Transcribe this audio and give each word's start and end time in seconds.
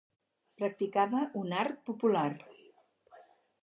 Practicava 0.61 1.23
un 1.43 1.55
art 1.67 1.79
popular. 1.93 2.29